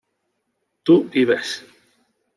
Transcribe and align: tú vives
tú 0.83 0.95
vives 1.13 1.61